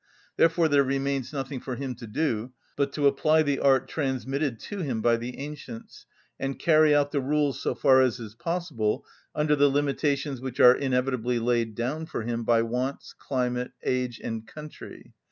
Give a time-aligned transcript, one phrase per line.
[0.35, 4.79] Therefore there remains nothing for him to do but to apply the art transmitted to
[4.79, 6.07] him by the ancients,
[6.39, 10.75] and carry out the rules so far as is possible under the limitations which are
[10.75, 15.13] inevitably laid down for him by wants, climate, age, and country.